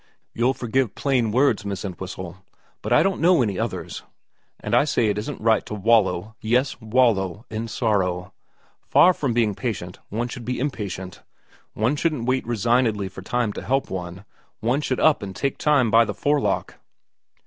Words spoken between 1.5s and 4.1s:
Miss Entwhistle, but I don't know any others,